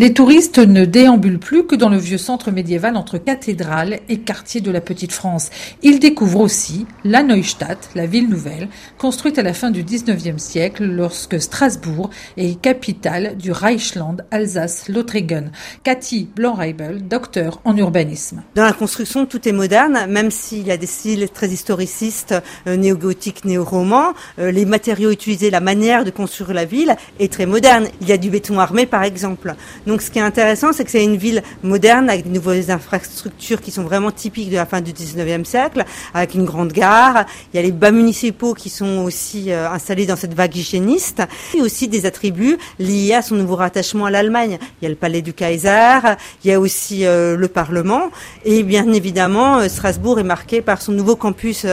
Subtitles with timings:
[0.00, 4.60] Les touristes ne déambulent plus que dans le vieux centre médiéval entre cathédrale et quartier
[4.60, 5.50] de la Petite France.
[5.82, 10.84] Ils découvrent aussi la Neustadt, la ville nouvelle, construite à la fin du 19e siècle
[10.84, 15.50] lorsque Strasbourg est capitale du Reichsland Alsace-Lothringen.
[15.82, 18.44] Cathy Blanc-Reibel, docteur en urbanisme.
[18.54, 22.36] Dans la construction, tout est moderne, même s'il y a des styles très historicistes,
[22.68, 24.12] euh, néo-gothiques, néo-romans.
[24.38, 27.88] Euh, les matériaux utilisés, la manière de construire la ville est très moderne.
[28.00, 29.56] Il y a du béton armé, par exemple.
[29.88, 33.62] Donc ce qui est intéressant, c'est que c'est une ville moderne avec de nouvelles infrastructures
[33.62, 37.24] qui sont vraiment typiques de la fin du 19e siècle, avec une grande gare.
[37.52, 41.22] Il y a les bas municipaux qui sont aussi euh, installés dans cette vague hygiéniste.
[41.56, 44.58] Et aussi des attributs liés à son nouveau rattachement à l'Allemagne.
[44.82, 46.00] Il y a le palais du Kaiser,
[46.44, 48.10] il y a aussi euh, le Parlement.
[48.44, 51.64] Et bien évidemment, euh, Strasbourg est marqué par son nouveau campus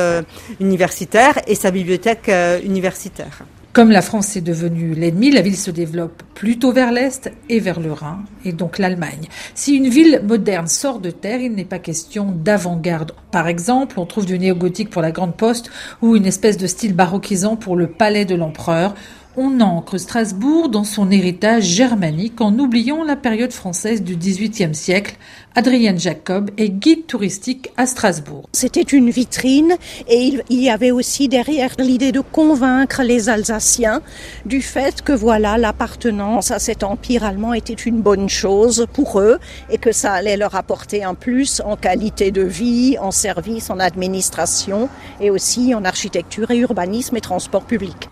[0.62, 2.32] universitaire et sa bibliothèque
[2.64, 3.44] universitaire.
[3.76, 7.82] Comme la France est devenue l'ennemi, la ville se développe plutôt vers l'Est et vers
[7.82, 9.28] le Rhin, et donc l'Allemagne.
[9.54, 13.12] Si une ville moderne sort de terre, il n'est pas question d'avant-garde.
[13.32, 16.96] Par exemple, on trouve du néo-gothique pour la Grande Poste ou une espèce de style
[16.96, 18.96] baroquisant pour le palais de l'empereur
[19.38, 25.18] on ancre Strasbourg dans son héritage germanique en oubliant la période française du XVIIIe siècle.
[25.56, 28.48] Adrienne Jacob est guide touristique à Strasbourg.
[28.54, 29.76] C'était une vitrine
[30.08, 34.02] et il, y avait aussi derrière l'idée de convaincre les Alsaciens
[34.46, 39.40] du fait que voilà l'appartenance à cet empire allemand était une bonne chose pour eux
[39.70, 43.80] et que ça allait leur apporter un plus en qualité de vie, en service, en
[43.80, 44.90] administration
[45.20, 48.10] et aussi en architecture et urbanisme et transport public.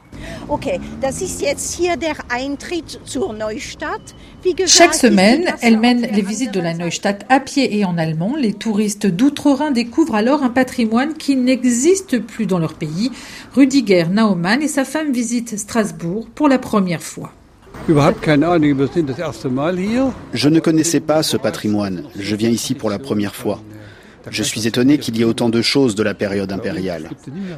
[4.68, 8.36] Chaque semaine, elle mène les visites de la Neustadt à pied et en allemand.
[8.38, 13.12] Les touristes d'outre-Rhin découvrent alors un patrimoine qui n'existe plus dans leur pays.
[13.54, 17.32] Rudiger Naumann et sa femme visitent Strasbourg pour la première fois.
[20.34, 22.04] Je ne connaissais pas ce patrimoine.
[22.18, 23.62] Je viens ici pour la première fois.
[24.30, 27.10] Je suis étonné qu'il y ait autant de choses de la période impériale.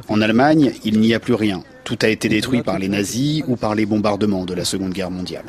[0.08, 1.62] En Allemagne, il n'y a plus rien.
[1.84, 5.10] Tout a été détruit par les nazis ou par les bombardements de la Seconde Guerre
[5.10, 5.44] mondiale.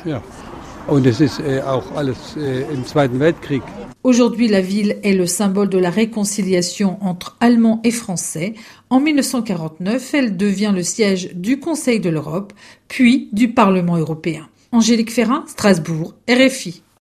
[4.04, 8.54] Aujourd'hui, la ville est le symbole de la réconciliation entre Allemands et Français.
[8.88, 12.54] En 1949, elle devient le siège du Conseil de l'Europe,
[12.88, 14.48] puis du Parlement européen.
[14.72, 16.82] Angélique Ferrin, Strasbourg, RFI.